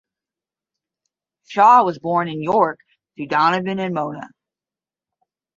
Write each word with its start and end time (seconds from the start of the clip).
Shaw 1.45 1.83
was 1.83 1.99
born 1.99 2.27
in 2.27 2.41
York 2.41 2.79
to 3.19 3.27
Donovan 3.27 3.77
and 3.77 3.93
Mona. 3.93 4.29